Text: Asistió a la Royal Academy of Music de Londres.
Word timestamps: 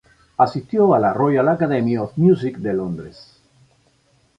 Asistió 0.35 0.95
a 0.95 0.99
la 0.99 1.13
Royal 1.13 1.47
Academy 1.49 1.95
of 1.95 2.13
Music 2.17 2.57
de 2.57 2.73
Londres. 2.73 3.39